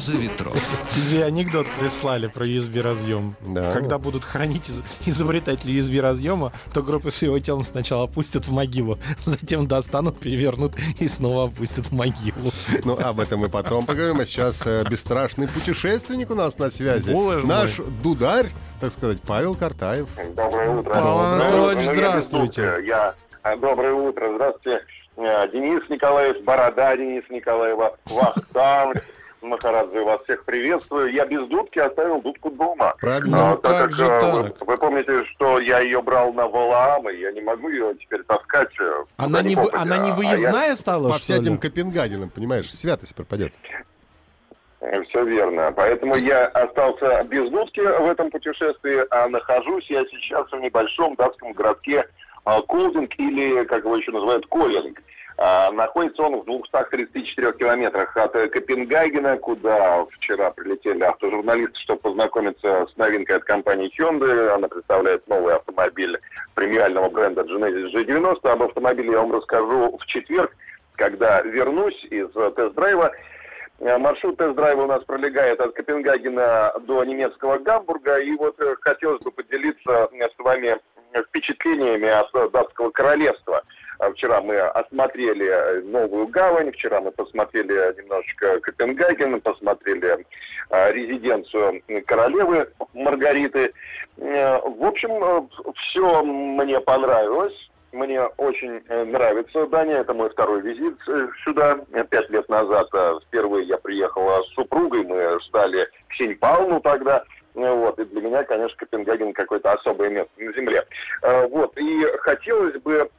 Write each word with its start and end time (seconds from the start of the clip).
Роза 0.00 0.16
ветров. 0.16 0.56
Тебе 0.92 1.24
анекдот 1.26 1.66
прислали 1.78 2.26
про 2.26 2.46
USB 2.46 2.80
разъем. 2.80 3.34
Да. 3.46 3.70
Когда 3.72 3.98
будут 3.98 4.24
хранить 4.24 4.66
из- 4.70 4.82
изобретатели 5.04 5.78
USB 5.78 6.00
разъема, 6.00 6.52
то 6.72 6.82
группу 6.82 7.10
с 7.10 7.20
его 7.20 7.38
телом 7.38 7.62
сначала 7.64 8.04
опустят 8.04 8.46
в 8.48 8.50
могилу, 8.50 8.98
затем 9.18 9.66
достанут, 9.66 10.18
перевернут 10.18 10.72
и 10.98 11.06
снова 11.06 11.44
опустят 11.48 11.86
в 11.88 11.92
могилу. 11.92 12.50
Ну, 12.84 12.98
об 12.98 13.20
этом 13.20 13.40
мы 13.40 13.50
потом 13.50 13.84
поговорим. 13.84 14.20
А 14.20 14.24
сейчас 14.24 14.66
э, 14.66 14.84
бесстрашный 14.88 15.48
путешественник 15.48 16.30
у 16.30 16.34
нас 16.34 16.56
на 16.56 16.70
связи. 16.70 17.12
Боже 17.12 17.46
Наш 17.46 17.76
дударь, 18.02 18.48
так 18.80 18.92
сказать, 18.92 19.18
Павел 19.20 19.54
Картаев. 19.54 20.08
Доброе 20.34 20.70
утро. 20.70 20.94
Павел 20.94 21.18
Анатольевич, 21.18 21.76
Ну, 21.88 21.92
я 21.92 21.94
здравствуйте. 21.94 22.74
Я... 22.86 23.14
а, 23.42 23.54
Доброе 23.56 23.92
утро. 23.92 24.32
Здравствуйте. 24.34 24.80
Э, 25.18 25.46
Денис 25.52 25.82
Николаев, 25.90 26.42
Борода 26.44 26.96
Денис 26.96 27.24
Николаева, 27.28 27.98
Вахтанг. 28.06 28.96
Махарадзе, 29.42 30.00
вас 30.02 30.22
всех 30.24 30.44
приветствую. 30.44 31.12
Я 31.12 31.24
без 31.26 31.46
дудки 31.48 31.78
оставил 31.78 32.20
дудку 32.20 32.50
дома. 32.50 32.94
Правильно. 33.00 33.52
А, 33.52 33.56
так 33.56 33.72
как 33.72 33.92
же 33.92 34.06
э, 34.06 34.32
вы- 34.32 34.50
так? 34.50 34.66
Вы, 34.68 34.76
помните, 34.76 35.24
что 35.26 35.58
я 35.58 35.80
ее 35.80 36.02
брал 36.02 36.32
на 36.32 36.46
Валаам, 36.46 37.08
и 37.08 37.16
я 37.16 37.32
не 37.32 37.40
могу 37.40 37.68
ее 37.70 37.94
теперь 37.98 38.22
таскать. 38.24 38.68
э, 38.80 39.04
Она 39.16 39.42
не, 39.42 39.56
попадя. 39.56 39.80
она 39.82 39.96
не 39.98 40.04
А 40.04 40.08
я- 40.08 40.14
выездная 40.14 40.74
стала, 40.76 41.08
По 41.10 41.18
что 41.18 41.32
ли? 41.32 41.38
всяким 41.40 41.58
Копенгагенам, 41.58 42.30
понимаешь, 42.30 42.70
святость 42.72 43.14
пропадет. 43.14 43.52
Все 45.08 45.24
верно. 45.24 45.72
Поэтому 45.76 46.16
я 46.16 46.46
остался 46.46 47.22
без 47.24 47.50
дудки 47.50 47.80
в 47.80 48.10
этом 48.10 48.30
путешествии, 48.30 49.04
а 49.10 49.28
нахожусь 49.28 49.84
я 49.90 50.04
сейчас 50.06 50.50
в 50.50 50.56
небольшом 50.58 51.14
датском 51.16 51.52
городке 51.52 52.06
Колдинг 52.44 53.12
или, 53.18 53.64
как 53.64 53.84
его 53.84 53.96
еще 53.96 54.12
называют, 54.12 54.46
Коллинг. 54.46 55.00
А, 55.42 55.72
Находится 55.72 56.22
он 56.22 56.42
в 56.42 56.44
234 56.44 57.52
километрах 57.54 58.14
от 58.14 58.36
э, 58.36 58.48
Копенгагена, 58.48 59.38
куда 59.38 60.04
вчера 60.10 60.50
прилетели 60.50 61.02
автожурналисты, 61.02 61.78
чтобы 61.80 62.00
познакомиться 62.02 62.86
с 62.92 62.96
новинкой 62.98 63.36
от 63.36 63.44
компании 63.44 63.90
Hyundai. 63.98 64.48
Она 64.50 64.68
представляет 64.68 65.26
новый 65.28 65.54
автомобиль 65.54 66.18
премиального 66.54 67.08
бренда 67.08 67.40
Genesis 67.40 67.90
G90. 67.90 68.50
Об 68.50 68.64
автомобиле 68.64 69.12
я 69.12 69.20
вам 69.20 69.32
расскажу 69.32 69.96
в 69.96 70.04
четверг, 70.04 70.54
когда 70.96 71.40
вернусь 71.40 72.04
из 72.10 72.28
э, 72.36 72.52
тест-драйва. 72.54 73.10
Э, 73.78 73.96
Маршрут 73.96 74.36
тест-драйва 74.36 74.82
у 74.82 74.88
нас 74.88 75.02
пролегает 75.04 75.58
от 75.58 75.72
Копенгагена 75.72 76.74
до 76.82 77.02
немецкого 77.04 77.56
Гамбурга. 77.56 78.18
И 78.18 78.32
вот 78.36 78.60
хотелось 78.82 79.22
бы 79.22 79.30
поделиться 79.30 80.10
с 80.12 80.38
вами 80.38 80.78
впечатлениями 81.28 82.08
от 82.08 82.52
датского 82.52 82.90
королевства. 82.90 83.62
А 84.00 84.10
Вчера 84.12 84.40
мы 84.40 84.58
осмотрели 84.58 85.46
э, 85.46 85.82
новую 85.82 86.26
гавань, 86.28 86.72
вчера 86.72 87.02
мы 87.02 87.10
посмотрели 87.10 87.94
немножечко 88.00 88.58
Копенгаген, 88.60 89.38
посмотрели 89.42 90.24
э, 90.70 90.92
резиденцию 90.92 91.82
королевы 92.06 92.70
Маргариты. 92.94 93.74
Э, 94.16 94.58
В 94.64 94.84
общем, 94.84 95.50
все 95.74 96.22
мне 96.22 96.80
понравилось. 96.80 97.54
Мне 97.92 98.22
очень 98.22 98.80
нравится 98.88 99.66
Дания. 99.66 99.98
Это 99.98 100.14
мой 100.14 100.30
второй 100.30 100.62
визит 100.62 100.96
сюда. 101.44 101.80
Пять 102.08 102.30
лет 102.30 102.48
назад 102.48 102.88
впервые 103.26 103.66
я 103.66 103.78
приехала 103.78 104.44
с 104.44 104.54
супругой. 104.54 105.02
Мы 105.04 105.40
ждали 105.40 105.88
Ксень 106.08 106.36
Павловну 106.36 106.80
тогда. 106.80 107.24
Вот. 107.54 107.98
И 107.98 108.04
для 108.04 108.20
меня, 108.20 108.44
конечно, 108.44 108.76
Копенгаген 108.76 109.32
какое-то 109.32 109.72
особое 109.72 110.10
место 110.10 110.30
на 110.36 110.52
земле. 110.52 110.84
Э, 111.22 111.46
Вот. 111.48 111.76
И 111.78 112.04
хотелось 112.20 112.80
бы 112.80 113.10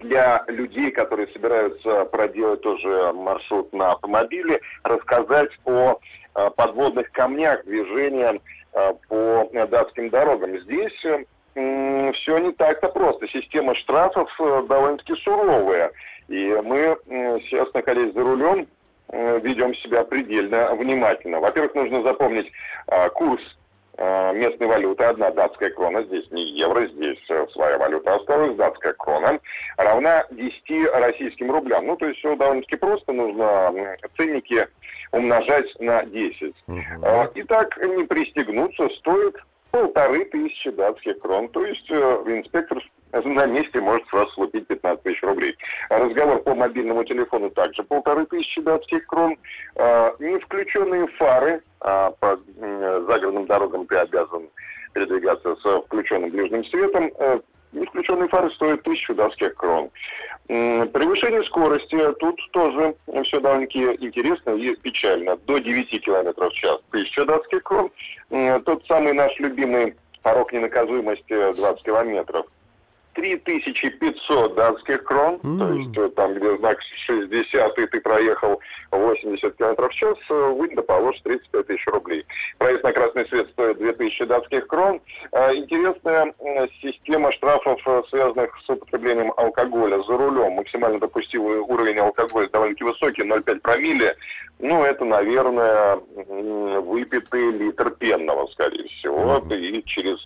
для 0.00 0.44
людей, 0.46 0.90
которые 0.90 1.28
собираются 1.28 2.04
проделать 2.06 2.62
тоже 2.62 3.12
маршрут 3.12 3.72
на 3.72 3.92
автомобиле, 3.92 4.60
рассказать 4.84 5.50
о 5.64 5.98
э, 6.34 6.50
подводных 6.56 7.10
камнях 7.12 7.64
движения 7.64 8.40
э, 8.72 8.92
по 9.08 9.50
датским 9.68 10.08
дорогам. 10.10 10.58
Здесь 10.60 10.96
все 11.54 12.38
не 12.38 12.52
так-то 12.52 12.88
просто. 12.88 13.28
Система 13.28 13.74
штрафов 13.74 14.30
довольно-таки 14.38 15.14
суровая. 15.16 15.92
И 16.28 16.48
мы 16.64 16.96
сейчас, 17.44 17.70
находясь 17.74 18.14
за 18.14 18.22
рулем, 18.22 18.66
ведем 19.12 19.74
себя 19.76 20.04
предельно 20.04 20.74
внимательно. 20.74 21.40
Во-первых, 21.40 21.74
нужно 21.74 22.02
запомнить 22.02 22.50
э, 22.88 23.08
курс 23.10 23.42
э, 23.98 24.32
местной 24.34 24.66
валюты. 24.66 25.04
Одна 25.04 25.30
датская 25.30 25.70
крона, 25.70 26.02
здесь 26.04 26.30
не 26.30 26.44
евро, 26.58 26.86
здесь 26.86 27.18
э, 27.28 27.46
своя 27.52 27.78
валюта 27.78 28.14
осталась, 28.14 28.56
датская 28.56 28.94
крона, 28.94 29.38
равна 29.76 30.24
10 30.30 30.90
российским 30.94 31.50
рублям. 31.50 31.86
Ну, 31.86 31.96
то 31.96 32.06
есть 32.06 32.18
все 32.20 32.34
довольно-таки 32.36 32.76
просто, 32.76 33.12
нужно 33.12 33.96
ценники 34.16 34.66
умножать 35.12 35.68
на 35.78 36.04
10. 36.04 36.54
Э, 37.02 37.28
Итак, 37.34 37.76
не 37.76 38.04
пристегнуться 38.04 38.88
стоит 38.98 39.36
полторы 39.72 40.26
тысячи 40.26 40.70
датских 40.70 41.18
крон. 41.18 41.48
То 41.48 41.64
есть 41.66 41.90
э, 41.90 41.94
инспектор 42.26 42.78
на 43.12 43.46
месте 43.46 43.80
может 43.80 44.06
сразу 44.08 44.30
слупить 44.32 44.66
15 44.68 45.02
тысяч 45.02 45.22
рублей. 45.22 45.56
Разговор 45.90 46.40
по 46.42 46.54
мобильному 46.54 47.02
телефону 47.04 47.50
также 47.50 47.82
полторы 47.82 48.24
тысячи 48.26 48.60
датских 48.60 49.06
крон. 49.06 49.36
Э, 49.74 50.12
Не 50.20 50.38
включенные 50.38 51.08
фары, 51.18 51.62
а 51.80 52.12
по 52.20 52.38
м, 52.60 53.06
загородным 53.06 53.46
дорогам 53.46 53.86
ты 53.86 53.96
обязан 53.96 54.48
передвигаться 54.92 55.56
с 55.56 55.82
включенным 55.86 56.30
ближним 56.30 56.64
светом. 56.66 57.10
Не 57.72 57.86
включенные 57.86 58.28
фары 58.28 58.50
стоят 58.50 58.82
тысячу 58.82 59.14
датских 59.14 59.54
крон. 59.54 59.90
Превышение 60.46 61.42
скорости 61.44 61.96
тут 62.20 62.38
тоже 62.52 62.94
все 63.24 63.40
довольно-таки 63.40 63.82
интересно 64.00 64.50
и 64.50 64.76
печально. 64.76 65.36
До 65.38 65.58
9 65.58 66.04
км 66.04 66.48
в 66.48 66.52
час 66.52 66.80
1000 66.90 67.24
датских 67.24 67.62
крон. 67.62 67.90
Тот 68.64 68.84
самый 68.86 69.14
наш 69.14 69.38
любимый 69.38 69.94
порог 70.22 70.52
ненаказуемости 70.52 71.54
20 71.56 71.82
километров. 71.82 72.46
3500 73.14 74.54
датских 74.54 75.04
крон, 75.04 75.38
то 75.40 75.72
есть 75.72 75.96
э, 75.96 76.08
там, 76.16 76.34
где 76.34 76.56
знак 76.56 76.78
60, 77.06 77.78
и 77.78 77.86
ты 77.86 78.00
проехал 78.00 78.60
80 78.90 79.56
км 79.56 79.88
в 79.88 79.94
час, 79.94 80.16
э, 80.30 80.52
вы 80.56 80.68
положишь 80.68 81.20
35 81.22 81.66
тысяч 81.66 81.86
рублей. 81.86 82.24
Проезд 82.58 82.82
на 82.82 82.92
красный 82.92 83.26
свет 83.28 83.48
стоит 83.50 83.78
2000 83.78 84.24
датских 84.24 84.66
крон. 84.66 85.00
Э, 85.32 85.54
Интересная 85.54 86.34
система 86.80 87.32
штрафов, 87.32 87.80
э, 87.86 88.02
связанных 88.10 88.58
с 88.64 88.68
употреблением 88.68 89.32
алкоголя 89.36 90.02
за 90.02 90.16
рулем. 90.16 90.52
Максимально 90.52 91.00
допустимый 91.00 91.58
уровень 91.58 91.98
алкоголя 91.98 92.48
довольно-таки 92.48 92.84
высокий, 92.84 93.22
0,5 93.22 93.60
промилле. 93.60 94.16
Ну, 94.58 94.84
это, 94.84 95.04
наверное, 95.04 95.96
выпитый 96.80 97.50
литр 97.50 97.90
пенного, 97.90 98.46
скорее 98.48 98.86
всего. 98.88 99.42
И 99.50 99.82
через 99.84 100.18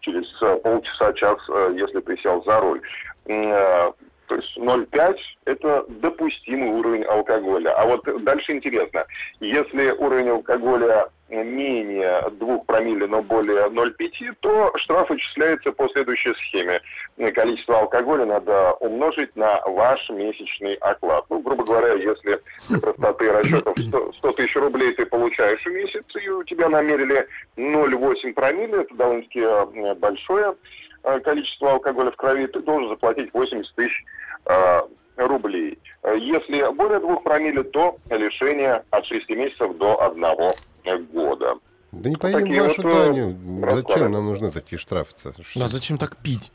через 0.00 0.26
э, 0.42 0.56
полчаса-час, 0.62 1.38
э, 1.48 1.74
если 1.76 2.00
ты 2.00 2.16
сел 2.18 2.42
за 2.44 2.60
руль. 2.60 2.80
Э, 3.26 3.92
То 4.26 4.34
есть 4.34 4.58
0,5– 4.58 5.16
это 5.46 5.84
допустимый 5.88 6.70
уровень 6.70 7.04
алкоголя. 7.04 7.74
А 7.78 7.86
вот 7.86 8.06
дальше 8.24 8.52
интересно. 8.52 9.06
Если 9.40 9.90
уровень 9.90 10.28
алкоголя 10.28 11.08
менее 11.28 12.30
2 12.30 12.58
промилле, 12.58 13.06
но 13.06 13.22
более 13.22 13.68
0,5, 13.68 14.34
то 14.40 14.72
штраф 14.76 15.10
вычисляется 15.10 15.72
по 15.72 15.88
следующей 15.88 16.34
схеме. 16.34 16.80
Количество 17.34 17.80
алкоголя 17.80 18.24
надо 18.24 18.72
умножить 18.74 19.34
на 19.36 19.60
ваш 19.66 20.08
месячный 20.10 20.74
оклад. 20.74 21.24
Ну, 21.28 21.40
грубо 21.40 21.64
говоря, 21.64 21.94
если 21.94 22.40
для 22.68 22.78
простоты 22.78 23.32
расчетов 23.32 23.78
100 23.78 24.12
100 24.18 24.32
тысяч 24.32 24.56
рублей 24.56 24.92
ты 24.94 25.06
получаешь 25.06 25.64
в 25.64 25.70
месяц, 25.70 26.04
и 26.20 26.28
у 26.28 26.44
тебя 26.44 26.68
намерили 26.68 27.26
0,8 27.56 28.32
промилле, 28.34 28.82
это 28.82 28.94
довольно-таки 28.94 29.40
э, 29.40 29.94
большое 29.94 30.54
э, 31.04 31.20
количество 31.20 31.72
алкоголя 31.72 32.10
в 32.10 32.16
крови, 32.16 32.46
ты 32.46 32.60
должен 32.60 32.88
заплатить 32.90 33.32
80 33.32 33.74
тысяч 33.74 34.04
э, 34.46 34.80
рублей. 35.16 35.78
Если 36.04 36.72
более 36.74 37.00
2 37.00 37.16
промилле, 37.16 37.62
то 37.64 37.96
лишение 38.10 38.84
от 38.90 39.04
6 39.06 39.28
месяцев 39.30 39.76
до 39.76 40.02
1 40.04 40.24
года. 41.12 41.54
Да 41.92 42.10
не 42.10 42.16
поймем 42.16 42.40
такие 42.42 42.62
вашу 42.62 42.82
вот, 42.82 42.90
э, 42.90 43.04
Данию. 43.06 43.38
расклады. 43.64 43.82
Зачем 43.88 44.12
нам 44.12 44.26
нужны 44.26 44.50
такие 44.50 44.78
штрафы-то? 44.78 45.32
Что- 45.42 45.58
Ну, 45.58 45.64
а 45.64 45.68
зачем 45.68 45.98
так 45.98 46.16
пить? 46.16 46.52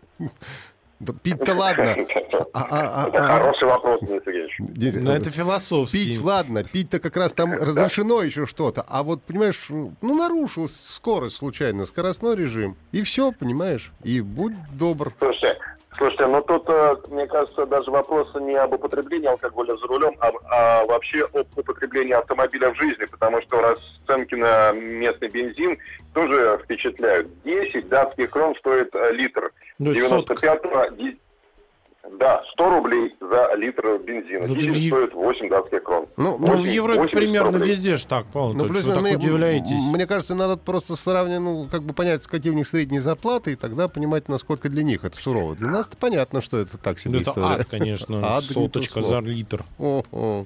Да 1.00 1.12
пить-то 1.12 1.54
ладно. 1.56 1.96
А- 2.54 2.68
а- 2.70 3.06
а- 3.08 3.28
хороший 3.40 3.68
вопрос, 3.68 4.00
Денис 4.02 4.22
Сергеевич. 4.24 4.56
Де- 4.60 4.92
Ну, 4.94 5.12
это 5.12 5.32
философский. 5.32 6.06
Пить, 6.06 6.22
ладно, 6.22 6.64
пить-то 6.64 7.00
как 7.00 7.18
раз 7.18 7.34
там 7.34 7.52
разрешено 7.54 8.22
еще 8.22 8.46
что-то. 8.46 8.86
А 8.88 9.04
вот, 9.04 9.22
понимаешь, 9.24 9.66
ну, 9.70 9.94
нарушил 10.16 10.70
скорость 10.70 11.36
случайно, 11.38 11.86
скоростной 11.86 12.36
режим. 12.36 12.78
И 12.92 13.02
все, 13.02 13.32
понимаешь? 13.34 13.92
И 14.04 14.22
будь 14.22 14.54
добр. 14.72 15.14
Слушайте, 15.20 15.58
Слушайте, 15.98 16.28
ну 16.28 16.42
тут, 16.42 16.64
э, 16.70 16.96
мне 17.10 17.28
кажется, 17.28 17.66
даже 17.66 17.92
вопрос 17.92 18.28
не 18.36 18.56
об 18.56 18.74
употреблении 18.74 19.28
алкоголя 19.28 19.76
за 19.78 19.88
рулем, 19.88 20.16
а, 20.20 20.32
а 20.50 20.86
вообще 20.86 21.26
об 21.34 21.48
употреблении 21.56 22.14
автомобиля 22.14 22.72
в 22.72 22.78
жизни, 22.78 23.06
потому 23.06 23.42
что 23.44 23.62
расценки 23.62 24.36
на 24.36 24.72
местный 24.72 25.30
бензин 25.30 25.78
тоже 26.14 26.60
впечатляют. 26.64 27.28
10 27.44 27.88
датских 27.90 28.32
крон 28.32 28.56
стоит 28.56 28.94
э, 28.96 29.12
литр. 29.12 29.52
Ну, 29.80 29.92
и 29.92 30.00
сотка. 30.00 30.34
95-го 30.34 30.96
ди- 30.96 31.18
да, 32.20 32.44
100 32.54 32.70
рублей 32.70 33.16
за 33.22 33.56
литр 33.56 33.98
бензина. 34.06 34.48
Ну, 34.48 34.56
Дизель 34.56 34.74
в- 34.74 34.88
стоит 34.88 35.14
8 35.14 35.50
датских 35.50 35.84
крон. 35.84 36.06
Ну, 36.18 36.38
Ну, 36.38 36.38
в 36.38 36.50
80 36.52 36.74
Европе 36.76 37.00
80 37.00 37.20
примерно 37.20 37.52
рублей. 37.54 37.70
везде 37.70 37.98
ж 37.98 38.04
так, 38.06 38.26
Павел 38.34 38.54
Ну, 38.54 38.66
плюс 38.66 38.82
вы 38.84 38.94
так 38.94 39.02
мы- 39.02 39.16
удивляетесь. 39.16 39.84
Мне 39.94 40.06
кажется, 40.06 40.36
надо 40.36 40.58
просто 40.58 40.96
сравнить, 40.96 41.40
ну, 41.40 41.68
как 41.72 41.84
бы 41.84 41.94
понять, 41.94 42.26
какие 42.28 42.52
у 42.52 42.56
них 42.56 42.68
средние 42.68 43.02
зарплаты, 43.02 43.54
и 43.54 43.56
тогда 43.56 43.88
понимать, 43.88 44.28
насколько 44.28 44.70
для 44.70 44.84
них 44.84 45.04
это 45.06 45.18
сурово. 45.18 45.56
Для 45.56 45.70
нас-то 45.70 45.96
понятно, 45.98 46.42
что 46.42 46.58
это 46.58 46.78
так 46.78 47.00
себе 47.00 47.16
Ну, 47.16 47.22
это 47.22 47.32
история. 47.32 47.56
ад, 47.62 47.68
конечно, 47.70 48.20
Ад, 48.38 48.44
соточка 48.44 49.02
за 49.02 49.20
литр. 49.20 49.64
О, 49.80 50.04
о. 50.12 50.46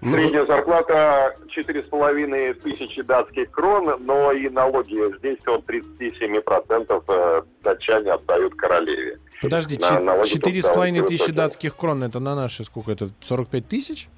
Средняя 0.00 0.44
зарплата 0.46 1.34
4,5 1.56 2.54
тысячи 2.54 3.02
датских 3.02 3.50
крон, 3.50 4.04
но 4.04 4.32
и 4.32 4.48
налоги 4.50 5.16
здесь 5.18 5.38
от 5.46 5.64
37% 5.64 7.04
э, 7.08 7.42
датчане 7.62 8.12
отдают 8.12 8.54
королеве. 8.54 9.18
Подожди, 9.40 9.78
На- 9.78 10.00
налоги 10.00 10.28
четыре 10.28 10.60
с 10.60 10.64
тут 10.66 10.74
половиной 10.74 10.96
ставят 10.98 11.08
тысячи 11.08 11.20
высокие. 11.22 11.36
датских 11.36 11.76
крон, 11.76 12.02
это 12.02 12.20
на 12.20 12.34
наши 12.34 12.64
сколько 12.64 12.92
это? 12.92 13.08
45 13.20 13.66
тысяч? 13.68 14.08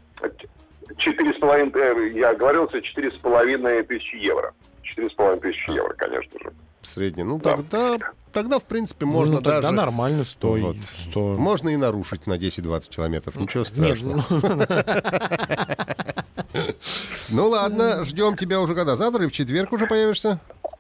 Четыре 0.99 1.33
с 1.35 1.39
половиной, 1.39 1.71
э, 1.75 2.19
я 2.19 2.35
с 2.35 3.19
половиной 3.19 3.83
тысячи 3.83 4.17
евро. 4.17 4.55
Четыре 4.83 5.11
с 5.11 5.13
половиной 5.15 5.41
тысячи 5.41 5.71
евро, 5.71 5.93
конечно 5.95 6.39
же. 6.43 6.53
средний. 6.83 7.25
Ну, 7.25 7.39
Да. 7.39 7.57
тогда, 7.57 7.99
тогда, 8.33 8.59
в 8.61 8.65
принципе, 8.65 9.05
можно 9.07 9.37
ну, 9.37 9.43
тогда 9.43 9.61
даже... 9.63 9.75
нормально, 9.75 10.25
100. 10.25 10.57
и 10.57 10.61
Вот. 10.61 10.77
100. 11.11 11.21
Можно 11.35 11.71
и 11.71 11.77
нарушить 11.77 12.29
на 12.29 12.35
10-20 12.39 12.89
километров. 12.91 13.35
Ничего 13.35 13.65
страшного. 13.65 14.23
ну, 17.31 17.49
ладно, 17.49 18.05
ждем 18.05 18.37
тебя 18.37 18.61
уже 18.61 18.75
когда? 18.75 18.97
Завтра 18.97 19.23
или 19.23 19.29
в 19.29 19.33
четверг 19.33 19.73
уже 19.73 19.87
появишься? 19.87 20.39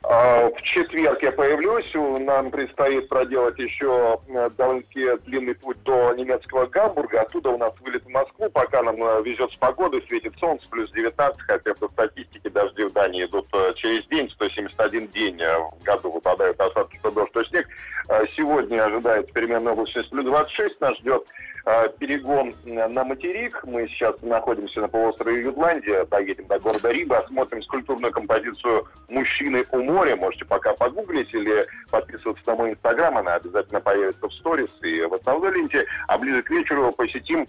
А, 0.08 0.48
В 0.50 0.62
четверг 0.62 1.20
я 1.22 1.32
появлюсь. 1.32 1.92
Нам 2.24 2.50
предстоит 2.50 3.08
проделать 3.08 3.58
еще 3.58 4.20
э, 4.28 4.50
довольно-таки 4.56 5.16
длинный 5.26 5.56
путь 5.56 5.82
до 5.82 6.14
немецкого 6.14 6.66
Гамбурга. 6.66 7.22
Оттуда 7.22 7.50
у 7.50 7.58
нас 7.58 7.72
вылет 7.80 8.04
в 8.04 8.08
Москву. 8.10 8.48
Пока 8.50 8.82
нам 8.82 8.96
э, 9.02 9.22
везет 9.24 9.52
с 9.52 9.56
погодой, 9.56 10.04
светит 10.06 10.34
солнце, 10.38 10.64
плюс 10.70 10.90
19, 10.92 11.40
хотя 11.40 11.74
по 11.74 11.88
статистике 11.88 12.50
дожди 12.50 12.84
в 12.84 12.92
Дании 12.92 13.24
идут 13.24 13.46
э, 13.52 13.72
через 13.74 14.06
день, 14.06 14.30
171 14.30 15.08
день 15.08 15.38
в 15.38 15.82
году 15.82 16.12
выпадают 16.12 16.60
осадки, 16.60 17.00
то 17.02 17.10
дождь, 17.10 17.32
то 17.32 17.44
снег. 17.44 17.66
Э, 18.08 18.24
Сегодня 18.36 18.84
ожидается 18.84 19.32
переменная 19.32 19.72
облачность 19.72 20.10
плюс 20.10 20.24
26. 20.24 20.80
Нас 20.80 20.96
ждет 20.98 21.26
э, 21.64 21.88
перегон 21.98 22.54
на 22.64 23.04
материк. 23.04 23.64
Мы 23.64 23.88
сейчас 23.88 24.14
находимся 24.22 24.80
на 24.80 24.88
полуострове 24.88 25.42
Ютландия, 25.42 26.04
доедем 26.04 26.46
до 26.46 26.58
города 26.58 26.90
Риба, 26.92 27.18
осмотрим 27.18 27.62
скульптурную 27.62 28.12
композицию 28.12 28.86
«Мужчины 29.08 29.64
у 29.72 29.82
моря». 29.82 30.16
Можете 30.16 30.44
пока 30.44 30.74
погуглить 30.74 31.32
или 31.34 31.66
подписываться 31.90 32.42
на 32.46 32.54
мой 32.54 32.70
инстаграм, 32.72 33.16
она 33.18 33.34
обязательно 33.34 33.80
появится 33.80 34.28
в 34.28 34.34
сторис 34.34 34.70
и 34.82 35.02
в 35.02 35.14
основной 35.14 35.52
ленте. 35.52 35.84
А 36.06 36.18
ближе 36.18 36.42
к 36.42 36.50
вечеру 36.50 36.92
посетим 36.92 37.46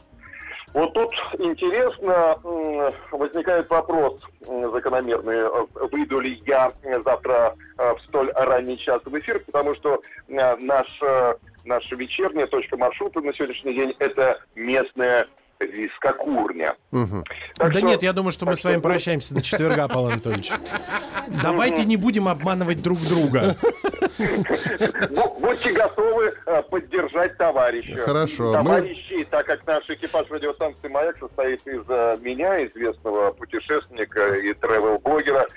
вот 0.74 0.94
тут 0.94 1.12
интересно, 1.40 2.38
возникает 3.12 3.70
вопрос 3.70 4.20
закономерный, 4.42 5.36
э, 5.38 5.66
выйду 5.92 6.20
ли 6.20 6.42
я 6.46 6.72
завтра 7.04 7.56
э, 7.78 7.94
в 7.94 8.02
столь 8.08 8.32
ранний 8.36 8.78
час 8.78 9.02
в 9.06 9.18
эфир, 9.20 9.40
потому 9.46 9.76
что 9.76 10.02
э, 10.28 10.56
наш, 10.58 10.88
э, 11.02 11.36
наша 11.66 11.96
вечерняя 11.96 12.48
точка 12.48 12.78
маршрута 12.78 13.22
на 13.22 13.34
сегодняшний 13.34 13.74
день 13.74 13.96
это 14.00 14.40
местная 14.56 15.28
вискокурня. 15.60 16.76
Так 16.92 17.24
да 17.58 17.72
что- 17.72 17.82
нет, 17.82 18.04
я 18.04 18.14
думаю, 18.14 18.32
что 18.32 18.46
мы 18.46 18.56
с 18.56 18.64
вами 18.64 18.76
что- 18.76 18.84
прощаемся 18.84 19.34
до 19.34 19.42
четверга, 19.42 19.88
Павел 19.88 20.08
Анатольевич. 20.08 20.52
Давайте 21.44 21.84
не 21.86 21.98
будем 21.98 22.28
обманывать 22.28 22.82
друг 22.82 23.00
друга. 23.00 23.56
Ну, 24.18 25.38
будьте 25.40 25.72
готовы 25.74 26.34
э, 26.46 26.62
поддержать 26.64 27.38
товарища. 27.38 27.98
Хорошо, 27.98 28.54
Товарищей, 28.54 29.24
так 29.26 29.46
как 29.46 29.66
наш 29.68 29.90
экипаж 29.90 30.30
радиостанции 30.30 30.88
«Маяк» 30.88 31.18
состоит 31.20 31.66
из 31.68 31.84
э, 31.88 32.18
меня, 32.22 32.66
известного 32.66 33.32
путешественника 33.32 34.36
и 34.36 34.54
тревел-блогера, 34.54 35.48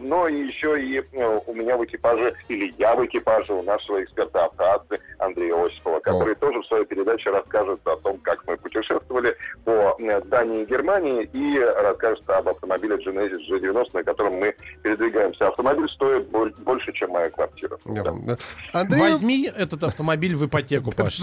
но 0.00 0.28
и 0.28 0.46
еще 0.46 0.80
и 0.80 0.98
э, 1.00 1.40
у 1.46 1.54
меня 1.54 1.76
в 1.76 1.84
экипаже, 1.84 2.34
или 2.48 2.72
я 2.78 2.94
в 2.94 3.04
экипаже 3.04 3.52
у 3.52 3.62
нашего 3.62 4.02
эксперта 4.02 4.44
автоасты 4.46 4.98
Андрея 5.18 5.54
Осипова, 5.64 6.00
который 6.00 6.34
тоже 6.36 6.60
в 6.60 6.66
своей 6.66 6.84
передаче 6.84 7.30
расскажет 7.30 7.80
о 7.86 7.96
том, 7.96 8.18
как 8.18 8.46
мы 8.46 8.56
путешествовали 8.56 9.36
по 9.64 9.96
э, 9.98 10.20
Дании 10.26 10.62
и 10.62 10.66
Германии 10.66 11.24
и 11.32 11.58
расскажет 11.58 12.28
об 12.30 12.48
автомобиле 12.48 12.96
Genesis 12.96 13.40
G90, 13.50 13.86
на 13.94 14.04
котором 14.04 14.34
мы 14.34 14.54
передвигаемся. 14.82 15.48
Автомобиль 15.48 15.88
стоит 15.90 16.28
боль- 16.28 16.54
больше, 16.58 16.92
чем 16.92 17.10
моя 17.10 17.30
квартира. 17.30 17.78
Да. 17.84 18.14
Андрей, 18.72 19.00
Возьми 19.00 19.50
этот 19.56 19.82
автомобиль 19.82 20.34
в 20.36 20.46
ипотеку, 20.46 20.92
Паш. 20.96 21.20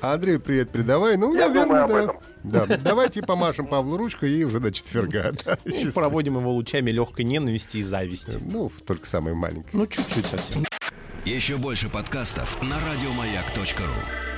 Андрею 0.00 0.40
привет 0.40 0.70
передавай. 0.70 1.16
Ну, 1.16 1.34
Я 1.34 1.48
наверное, 1.48 1.64
думаю 1.66 1.84
об 1.84 1.90
да. 1.90 2.02
этом. 2.02 2.18
Да, 2.44 2.66
давайте 2.66 3.22
помашем 3.22 3.66
Павлу 3.66 3.96
ручкой 3.96 4.32
и 4.32 4.44
уже 4.44 4.58
до 4.58 4.72
четверга. 4.72 5.32
Да, 5.44 5.58
счастливо. 5.70 5.92
проводим 5.92 6.38
его 6.38 6.52
лучами 6.52 6.90
легкой 6.90 7.24
ненависти 7.24 7.78
и 7.78 7.82
зависти. 7.82 8.38
Ну, 8.40 8.70
только 8.84 9.06
самый 9.06 9.34
маленький. 9.34 9.70
Ну, 9.72 9.86
чуть-чуть 9.86 10.26
совсем. 10.26 10.64
Еще 11.24 11.56
больше 11.56 11.88
подкастов 11.88 12.60
на 12.62 12.76
радиомаяк.ру. 12.80 14.31